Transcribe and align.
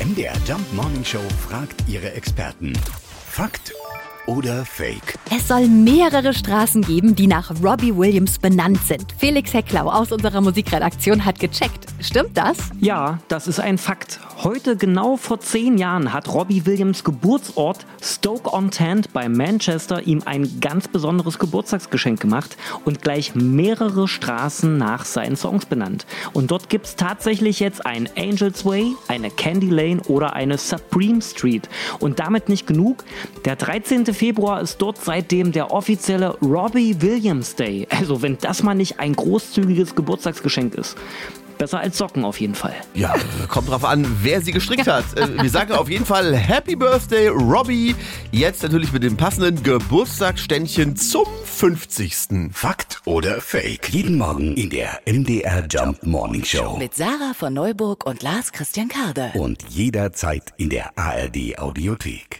MDR 0.00 0.34
Jump 0.46 0.72
Morning 0.74 1.04
Show 1.04 1.18
fragt 1.48 1.74
ihre 1.88 2.12
Experten. 2.12 2.72
Fakt 3.28 3.72
oder 4.26 4.64
Fake? 4.64 5.18
Es 5.36 5.48
soll 5.48 5.66
mehrere 5.66 6.32
Straßen 6.32 6.82
geben, 6.82 7.16
die 7.16 7.26
nach 7.26 7.50
Robbie 7.64 7.96
Williams 7.96 8.38
benannt 8.38 8.78
sind. 8.86 9.12
Felix 9.18 9.52
Hecklau 9.52 9.90
aus 9.90 10.12
unserer 10.12 10.40
Musikredaktion 10.40 11.24
hat 11.24 11.40
gecheckt. 11.40 11.87
Stimmt 12.00 12.38
das? 12.38 12.58
Ja, 12.78 13.18
das 13.26 13.48
ist 13.48 13.58
ein 13.58 13.76
Fakt. 13.76 14.20
Heute 14.44 14.76
genau 14.76 15.16
vor 15.16 15.40
zehn 15.40 15.78
Jahren 15.78 16.12
hat 16.12 16.32
Robbie 16.32 16.64
Williams 16.64 17.02
Geburtsort 17.02 17.86
Stoke-on-Trent 18.00 19.12
bei 19.12 19.28
Manchester 19.28 20.06
ihm 20.06 20.22
ein 20.24 20.60
ganz 20.60 20.86
besonderes 20.86 21.40
Geburtstagsgeschenk 21.40 22.20
gemacht 22.20 22.56
und 22.84 23.02
gleich 23.02 23.34
mehrere 23.34 24.06
Straßen 24.06 24.78
nach 24.78 25.04
seinen 25.04 25.34
Songs 25.34 25.66
benannt. 25.66 26.06
Und 26.32 26.52
dort 26.52 26.68
gibt 26.68 26.86
es 26.86 26.94
tatsächlich 26.94 27.58
jetzt 27.58 27.84
ein 27.84 28.08
Angels 28.16 28.64
Way, 28.64 28.94
eine 29.08 29.32
Candy 29.32 29.68
Lane 29.68 30.00
oder 30.06 30.34
eine 30.34 30.56
Supreme 30.56 31.20
Street. 31.20 31.68
Und 31.98 32.20
damit 32.20 32.48
nicht 32.48 32.68
genug. 32.68 33.04
Der 33.44 33.56
13. 33.56 34.06
Februar 34.14 34.60
ist 34.60 34.78
dort 34.78 34.98
seitdem 35.04 35.50
der 35.50 35.72
offizielle 35.72 36.38
Robbie 36.40 37.02
Williams 37.02 37.56
Day. 37.56 37.88
Also 37.90 38.22
wenn 38.22 38.38
das 38.38 38.62
mal 38.62 38.74
nicht 38.74 39.00
ein 39.00 39.16
großzügiges 39.16 39.96
Geburtstagsgeschenk 39.96 40.76
ist. 40.76 40.96
Besser 41.58 41.80
als 41.80 41.98
Socken 41.98 42.24
auf 42.24 42.40
jeden 42.40 42.54
Fall. 42.54 42.74
Ja, 42.94 43.14
kommt 43.48 43.68
drauf 43.68 43.84
an, 43.84 44.06
wer 44.22 44.40
sie 44.40 44.52
gestrickt 44.52 44.86
hat. 44.86 45.04
Äh, 45.16 45.42
Wir 45.42 45.50
sagen 45.50 45.72
auf 45.72 45.90
jeden 45.90 46.06
Fall 46.06 46.34
Happy 46.36 46.76
Birthday, 46.76 47.28
Robbie. 47.28 47.96
Jetzt 48.30 48.62
natürlich 48.62 48.92
mit 48.92 49.02
dem 49.02 49.16
passenden 49.16 49.60
Geburtstagsständchen 49.64 50.96
zum 50.96 51.26
50. 51.44 52.50
Fakt 52.52 53.02
oder 53.04 53.40
Fake? 53.40 53.88
Jeden 53.92 54.16
Morgen 54.18 54.54
in 54.56 54.70
der 54.70 55.00
MDR 55.06 55.66
Jump 55.68 56.04
Morning 56.04 56.44
Show. 56.44 56.76
Mit 56.78 56.94
Sarah 56.94 57.34
von 57.36 57.52
Neuburg 57.52 58.06
und 58.06 58.22
Lars 58.22 58.52
Christian 58.52 58.88
Karde. 58.88 59.32
Und 59.34 59.64
jederzeit 59.68 60.52
in 60.56 60.70
der 60.70 60.96
ARD 60.96 61.58
Audiothek. 61.58 62.37